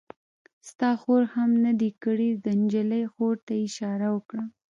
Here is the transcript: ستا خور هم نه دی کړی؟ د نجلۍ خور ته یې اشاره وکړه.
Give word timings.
ستا 0.69 0.89
خور 1.01 1.23
هم 1.35 1.49
نه 1.65 1.71
دی 1.79 1.91
کړی؟ 2.03 2.29
د 2.43 2.45
نجلۍ 2.59 3.03
خور 3.13 3.35
ته 3.45 3.51
یې 3.59 3.63
اشاره 3.67 4.07
وکړه. 4.15 4.43